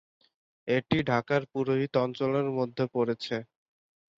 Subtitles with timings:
[0.67, 3.35] এটি ঢাকার পুরোহিত অঞ্চলের মধ্যে পড়েছে।